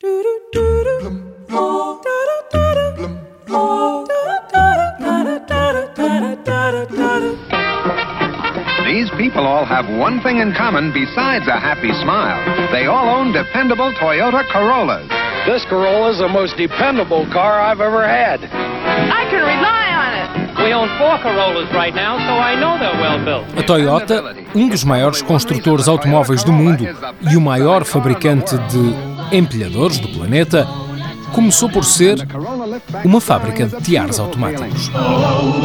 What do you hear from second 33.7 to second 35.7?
tiares automáticos. Oh,